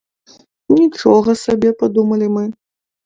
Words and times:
Нічога 0.77 1.35
сабе, 1.43 1.69
падумалі 1.83 2.33
мы. 2.39 2.43